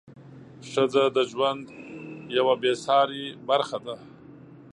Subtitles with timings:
[0.69, 1.63] ښځه د ژوند
[2.37, 3.95] یوه بې سارې برخه ده.